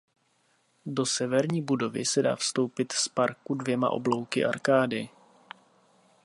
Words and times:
Do 0.85 1.05
severní 1.05 1.61
budovy 1.61 2.05
se 2.05 2.21
dá 2.21 2.35
vstoupit 2.35 2.91
z 2.91 3.07
parku 3.09 3.55
dvěma 3.55 3.89
oblouky 3.89 4.45
arkády. 4.45 5.09